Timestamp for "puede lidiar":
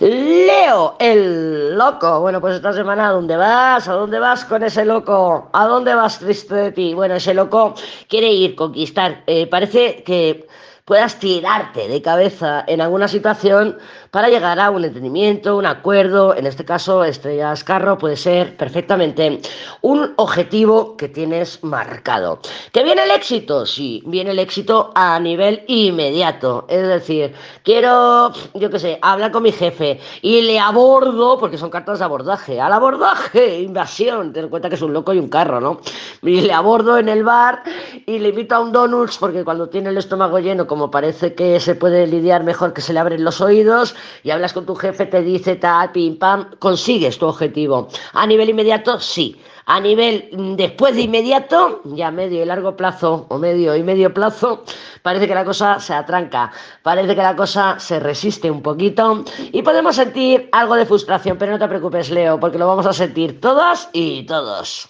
41.76-42.42